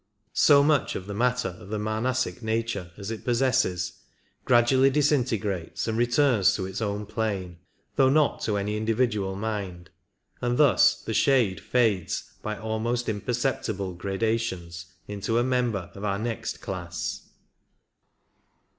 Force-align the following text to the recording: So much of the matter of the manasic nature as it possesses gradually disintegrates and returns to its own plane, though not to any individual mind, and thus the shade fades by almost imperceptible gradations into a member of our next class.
So 0.33 0.63
much 0.63 0.95
of 0.95 1.05
the 1.05 1.13
matter 1.13 1.55
of 1.59 1.69
the 1.69 1.77
manasic 1.77 2.41
nature 2.41 2.89
as 2.97 3.11
it 3.11 3.23
possesses 3.23 3.99
gradually 4.45 4.89
disintegrates 4.89 5.87
and 5.87 5.95
returns 5.95 6.55
to 6.55 6.65
its 6.65 6.81
own 6.81 7.05
plane, 7.05 7.59
though 7.97 8.09
not 8.09 8.41
to 8.45 8.57
any 8.57 8.77
individual 8.77 9.35
mind, 9.35 9.91
and 10.41 10.57
thus 10.57 10.99
the 10.99 11.13
shade 11.13 11.59
fades 11.59 12.31
by 12.41 12.57
almost 12.57 13.09
imperceptible 13.09 13.93
gradations 13.93 14.87
into 15.07 15.37
a 15.37 15.43
member 15.43 15.91
of 15.93 16.03
our 16.03 16.17
next 16.17 16.61
class. 16.61 17.29